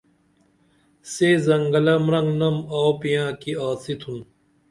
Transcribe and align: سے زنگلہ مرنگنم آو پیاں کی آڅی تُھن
سے 1.11 1.29
زنگلہ 1.45 1.95
مرنگنم 2.05 2.55
آو 2.77 2.89
پیاں 2.99 3.29
کی 3.41 3.51
آڅی 3.67 3.93
تُھن 4.01 4.17